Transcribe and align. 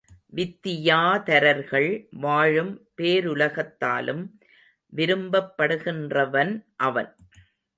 வித்தியாதரர்கள் 0.29 2.07
வாழும் 2.11 2.71
பேருலகத்தாலும் 3.01 4.23
விரும்பப்படுகின்றவன் 4.93 6.53
அவன். 6.75 7.11